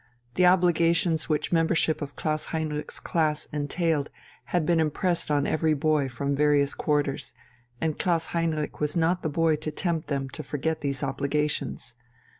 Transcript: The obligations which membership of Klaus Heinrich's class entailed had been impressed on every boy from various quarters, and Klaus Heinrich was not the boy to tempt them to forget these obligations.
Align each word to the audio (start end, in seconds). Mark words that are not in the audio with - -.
The 0.33 0.47
obligations 0.47 1.29
which 1.29 1.51
membership 1.51 2.01
of 2.01 2.15
Klaus 2.15 2.45
Heinrich's 2.45 2.99
class 2.99 3.45
entailed 3.53 4.09
had 4.45 4.65
been 4.65 4.79
impressed 4.79 5.29
on 5.29 5.45
every 5.45 5.75
boy 5.75 6.09
from 6.09 6.35
various 6.35 6.73
quarters, 6.73 7.35
and 7.79 7.99
Klaus 7.99 8.25
Heinrich 8.33 8.79
was 8.79 8.97
not 8.97 9.21
the 9.21 9.29
boy 9.29 9.57
to 9.57 9.69
tempt 9.69 10.07
them 10.07 10.27
to 10.31 10.41
forget 10.41 10.81
these 10.81 11.03
obligations. 11.03 11.93